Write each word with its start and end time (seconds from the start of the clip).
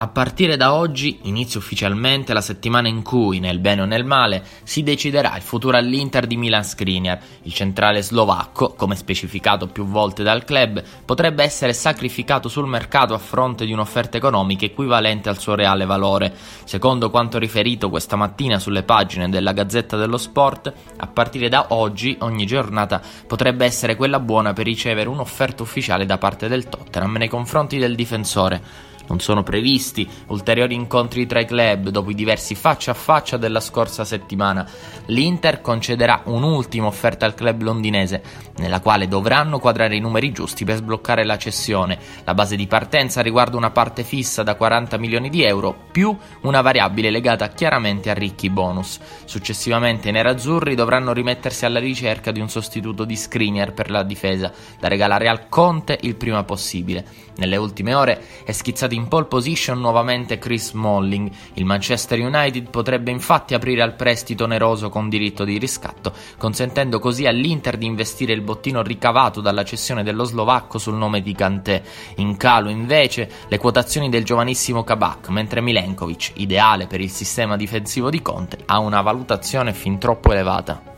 A 0.00 0.06
partire 0.06 0.56
da 0.56 0.74
oggi 0.74 1.18
inizia 1.22 1.58
ufficialmente 1.58 2.32
la 2.32 2.40
settimana 2.40 2.86
in 2.86 3.02
cui, 3.02 3.40
nel 3.40 3.58
bene 3.58 3.82
o 3.82 3.84
nel 3.84 4.04
male, 4.04 4.44
si 4.62 4.84
deciderà 4.84 5.34
il 5.34 5.42
futuro 5.42 5.76
all'Inter 5.76 6.28
di 6.28 6.36
Milan 6.36 6.62
Skriniar. 6.62 7.18
Il 7.42 7.52
centrale 7.52 8.00
slovacco, 8.00 8.74
come 8.74 8.94
specificato 8.94 9.66
più 9.66 9.86
volte 9.86 10.22
dal 10.22 10.44
club, 10.44 10.80
potrebbe 11.04 11.42
essere 11.42 11.72
sacrificato 11.72 12.48
sul 12.48 12.68
mercato 12.68 13.12
a 13.12 13.18
fronte 13.18 13.66
di 13.66 13.72
un'offerta 13.72 14.16
economica 14.16 14.66
equivalente 14.66 15.30
al 15.30 15.40
suo 15.40 15.56
reale 15.56 15.84
valore. 15.84 16.32
Secondo 16.62 17.10
quanto 17.10 17.40
riferito 17.40 17.90
questa 17.90 18.14
mattina 18.14 18.60
sulle 18.60 18.84
pagine 18.84 19.28
della 19.28 19.50
Gazzetta 19.50 19.96
dello 19.96 20.16
Sport, 20.16 20.72
a 20.96 21.06
partire 21.08 21.48
da 21.48 21.66
oggi 21.70 22.16
ogni 22.20 22.46
giornata 22.46 23.02
potrebbe 23.26 23.64
essere 23.64 23.96
quella 23.96 24.20
buona 24.20 24.52
per 24.52 24.66
ricevere 24.66 25.08
un'offerta 25.08 25.64
ufficiale 25.64 26.06
da 26.06 26.18
parte 26.18 26.46
del 26.46 26.68
Tottenham 26.68 27.16
nei 27.16 27.28
confronti 27.28 27.78
del 27.78 27.96
difensore. 27.96 28.87
Non 29.08 29.20
sono 29.20 29.42
previsti 29.42 30.08
ulteriori 30.26 30.74
incontri 30.74 31.26
tra 31.26 31.40
i 31.40 31.46
club 31.46 31.88
dopo 31.88 32.10
i 32.10 32.14
diversi 32.14 32.54
faccia 32.54 32.90
a 32.90 32.94
faccia 32.94 33.36
della 33.38 33.60
scorsa 33.60 34.04
settimana. 34.04 34.68
L'Inter 35.06 35.60
concederà 35.62 36.22
un'ultima 36.24 36.86
offerta 36.86 37.24
al 37.24 37.34
club 37.34 37.62
londinese, 37.62 38.22
nella 38.58 38.80
quale 38.80 39.08
dovranno 39.08 39.58
quadrare 39.58 39.96
i 39.96 40.00
numeri 40.00 40.30
giusti 40.32 40.64
per 40.64 40.76
sbloccare 40.76 41.24
la 41.24 41.38
cessione. 41.38 41.98
La 42.24 42.34
base 42.34 42.54
di 42.56 42.66
partenza 42.66 43.22
riguarda 43.22 43.56
una 43.56 43.70
parte 43.70 44.04
fissa 44.04 44.42
da 44.42 44.56
40 44.56 44.98
milioni 44.98 45.30
di 45.30 45.42
euro 45.42 45.86
più 45.90 46.14
una 46.42 46.60
variabile 46.60 47.10
legata 47.10 47.48
chiaramente 47.48 48.10
a 48.10 48.14
ricchi 48.14 48.50
bonus. 48.50 48.98
Successivamente 49.24 50.10
i 50.10 50.12
nerazzurri 50.12 50.74
dovranno 50.74 51.12
rimettersi 51.12 51.64
alla 51.64 51.80
ricerca 51.80 52.30
di 52.30 52.40
un 52.40 52.50
sostituto 52.50 53.04
di 53.04 53.16
Skriniar 53.16 53.72
per 53.72 53.90
la 53.90 54.02
difesa, 54.02 54.52
da 54.78 54.88
regalare 54.88 55.28
al 55.28 55.48
Conte 55.48 55.98
il 56.02 56.16
prima 56.16 56.44
possibile. 56.44 57.06
Nelle 57.36 57.56
ultime 57.56 57.94
ore 57.94 58.20
è 58.44 58.52
schizzato 58.52 58.94
in 58.98 59.08
pole 59.08 59.26
position 59.26 59.78
nuovamente 59.80 60.38
Chris 60.38 60.70
Smalling. 60.70 61.30
Il 61.54 61.64
Manchester 61.64 62.18
United 62.18 62.68
potrebbe 62.68 63.10
infatti 63.10 63.54
aprire 63.54 63.82
al 63.82 63.94
prestito 63.94 64.44
oneroso 64.44 64.90
con 64.90 65.08
diritto 65.08 65.44
di 65.44 65.56
riscatto, 65.56 66.12
consentendo 66.36 66.98
così 66.98 67.24
all'Inter 67.24 67.78
di 67.78 67.86
investire 67.86 68.32
il 68.32 68.42
bottino 68.42 68.82
ricavato 68.82 69.40
dalla 69.40 69.64
cessione 69.64 70.02
dello 70.02 70.24
slovacco 70.24 70.78
sul 70.78 70.94
nome 70.94 71.22
di 71.22 71.32
Kanté. 71.32 71.82
In 72.16 72.36
calo 72.36 72.68
invece 72.68 73.30
le 73.48 73.58
quotazioni 73.58 74.08
del 74.08 74.24
giovanissimo 74.24 74.82
Kabak, 74.82 75.28
mentre 75.28 75.60
Milenkovic, 75.60 76.32
ideale 76.34 76.86
per 76.86 77.00
il 77.00 77.10
sistema 77.10 77.56
difensivo 77.56 78.10
di 78.10 78.20
Conte, 78.20 78.58
ha 78.66 78.78
una 78.80 79.00
valutazione 79.00 79.72
fin 79.72 79.98
troppo 79.98 80.32
elevata. 80.32 80.97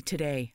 today. 0.00 0.54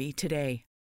1-888-RECOVERY 0.00 0.12
today. 0.16 0.69